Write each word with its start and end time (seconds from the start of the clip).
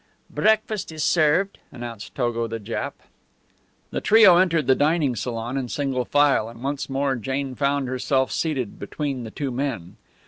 "Breakfast 0.31 0.91
iss 0.91 1.03
served," 1.03 1.59
announced 1.71 2.15
Togo 2.15 2.47
the 2.47 2.59
Jap. 2.59 2.93
The 3.91 4.01
trio 4.01 4.37
entered 4.39 4.65
the 4.65 4.73
dining 4.73 5.15
salon 5.15 5.57
in 5.57 5.69
single 5.69 6.05
file, 6.05 6.49
and 6.49 6.63
once 6.63 6.89
more 6.89 7.15
Jane 7.15 7.53
found 7.53 7.87
herself 7.87 8.31
seated 8.31 8.79
between 8.79 9.25
the 9.25 9.29
two 9.29 9.51
men. 9.51 9.97